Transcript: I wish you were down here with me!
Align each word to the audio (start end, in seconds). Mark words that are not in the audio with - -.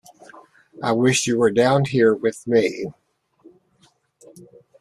I 0.81 0.93
wish 0.93 1.27
you 1.27 1.37
were 1.37 1.51
down 1.51 1.85
here 1.85 2.11
with 2.11 2.47
me! 2.47 2.87